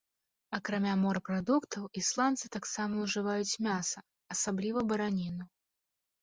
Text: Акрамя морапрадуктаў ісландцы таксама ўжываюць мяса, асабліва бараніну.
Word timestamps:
Акрамя 0.57 0.93
морапрадуктаў 1.01 1.83
ісландцы 2.01 2.45
таксама 2.55 2.93
ўжываюць 3.05 3.59
мяса, 3.67 4.03
асабліва 4.37 4.79
бараніну. 4.95 5.45